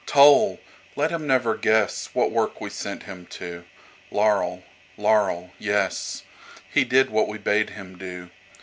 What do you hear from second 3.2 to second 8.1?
to. Laurel, laurel, yes. He did what we bade him